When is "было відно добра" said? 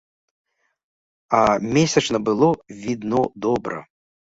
2.31-3.79